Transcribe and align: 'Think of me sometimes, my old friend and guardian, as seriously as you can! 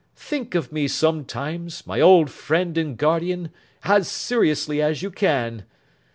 'Think 0.15 0.55
of 0.55 0.71
me 0.71 0.87
sometimes, 0.87 1.85
my 1.85 2.01
old 2.01 2.31
friend 2.31 2.75
and 2.75 2.97
guardian, 2.97 3.51
as 3.83 4.07
seriously 4.07 4.81
as 4.81 5.03
you 5.03 5.11
can! 5.11 5.63